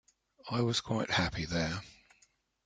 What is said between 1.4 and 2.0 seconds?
there.